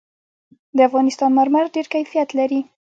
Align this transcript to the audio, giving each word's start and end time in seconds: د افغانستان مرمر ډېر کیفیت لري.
د 0.77 0.79
افغانستان 0.89 1.29
مرمر 1.37 1.63
ډېر 1.75 1.85
کیفیت 1.93 2.29
لري. 2.39 2.59